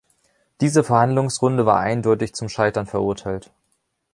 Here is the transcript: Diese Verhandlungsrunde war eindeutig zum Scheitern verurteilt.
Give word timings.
Diese 0.61 0.83
Verhandlungsrunde 0.83 1.67
war 1.67 1.77
eindeutig 1.79 2.33
zum 2.33 2.49
Scheitern 2.49 2.87
verurteilt. 2.87 3.51